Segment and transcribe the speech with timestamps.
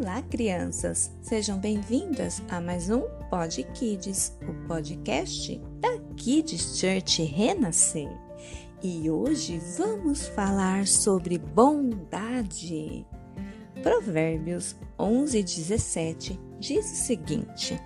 [0.00, 1.10] Olá, crianças!
[1.20, 8.08] Sejam bem-vindas a mais um Pod Kids, o podcast da Kids Church Renascer.
[8.80, 13.04] E hoje vamos falar sobre bondade.
[13.82, 17.76] Provérbios 11, 17 diz o seguinte: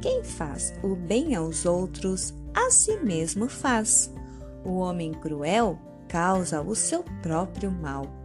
[0.00, 4.14] Quem faz o bem aos outros, a si mesmo faz.
[4.64, 8.17] O homem cruel causa o seu próprio mal.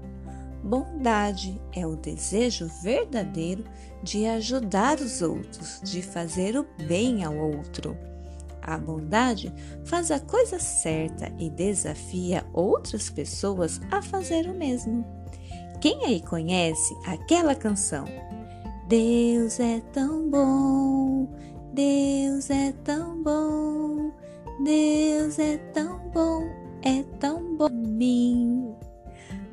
[0.63, 3.65] Bondade é o desejo verdadeiro
[4.01, 7.97] de ajudar os outros, de fazer o bem ao outro.
[8.61, 9.53] A bondade
[9.83, 15.05] faz a coisa certa e desafia outras pessoas a fazer o mesmo.
[15.81, 18.05] Quem aí conhece aquela canção?
[18.87, 21.27] Deus é tão bom,
[21.73, 24.11] Deus é tão bom,
[24.63, 26.43] Deus é tão bom,
[26.81, 28.72] é tão bom mim.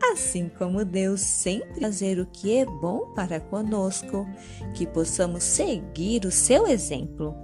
[0.03, 4.27] Assim como Deus sempre fazer o que é bom para conosco,
[4.75, 7.35] que possamos seguir o seu exemplo,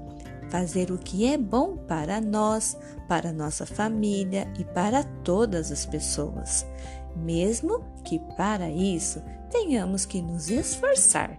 [0.48, 2.77] fazer o que é bom para nós,
[3.07, 6.67] para nossa família e para todas as pessoas,
[7.15, 11.39] mesmo que para isso tenhamos que nos esforçar.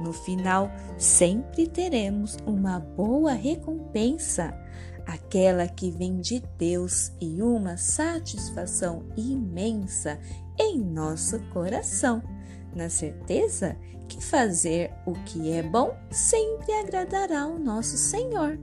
[0.00, 4.54] No final, sempre teremos uma boa recompensa
[5.06, 10.18] aquela que vem de Deus e uma satisfação imensa
[10.58, 12.22] em nosso coração,
[12.74, 13.76] na certeza
[14.08, 18.58] que fazer o que é bom sempre agradará ao nosso Senhor.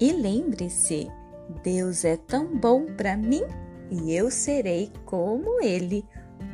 [0.00, 1.08] E lembre-se,
[1.62, 3.42] Deus é tão bom para mim
[3.90, 6.04] e eu serei como Ele,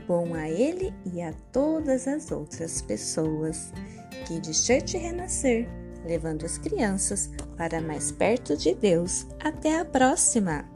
[0.07, 3.73] bom a Ele e a todas as outras pessoas.
[4.27, 5.69] Que de Church Renascer
[6.05, 9.27] levando as crianças para mais perto de Deus.
[9.41, 10.74] Até a próxima!